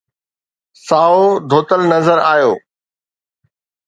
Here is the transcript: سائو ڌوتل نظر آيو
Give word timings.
سائو 0.85 1.23
ڌوتل 1.49 1.81
نظر 1.93 2.17
آيو 2.33 2.51